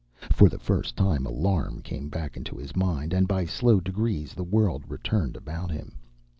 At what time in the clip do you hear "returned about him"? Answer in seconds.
4.89-5.95